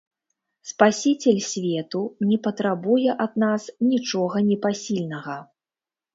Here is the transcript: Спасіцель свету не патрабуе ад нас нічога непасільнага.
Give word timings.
Спасіцель 0.69 1.41
свету 1.47 2.01
не 2.31 2.39
патрабуе 2.47 3.11
ад 3.27 3.33
нас 3.45 3.69
нічога 3.93 4.37
непасільнага. 4.51 5.39